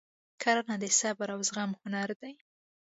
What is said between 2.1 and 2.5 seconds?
دی.